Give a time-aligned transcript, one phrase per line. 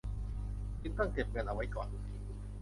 [0.81, 1.87] จึงต้องเก็บเงินเอาไว้ก่อน